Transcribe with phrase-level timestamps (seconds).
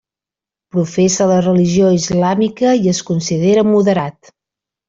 [0.77, 4.37] Professa la religió islàmica, i es considera moderat.